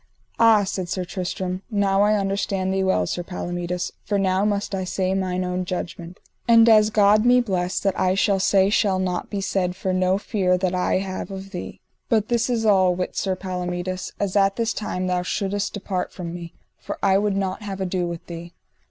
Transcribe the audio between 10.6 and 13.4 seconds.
I have of thee. But this is all: wit Sir